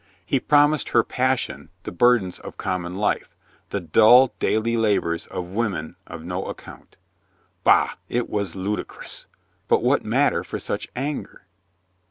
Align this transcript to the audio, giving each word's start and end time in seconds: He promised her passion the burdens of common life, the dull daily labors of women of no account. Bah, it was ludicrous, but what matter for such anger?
He 0.25 0.39
promised 0.39 0.89
her 0.89 1.03
passion 1.03 1.69
the 1.83 1.91
burdens 1.91 2.39
of 2.39 2.57
common 2.57 2.95
life, 2.95 3.35
the 3.69 3.79
dull 3.79 4.33
daily 4.39 4.75
labors 4.75 5.27
of 5.27 5.45
women 5.45 5.95
of 6.07 6.23
no 6.25 6.45
account. 6.45 6.97
Bah, 7.63 7.93
it 8.09 8.27
was 8.27 8.55
ludicrous, 8.55 9.27
but 9.67 9.83
what 9.83 10.03
matter 10.03 10.43
for 10.43 10.57
such 10.57 10.87
anger? 10.95 11.45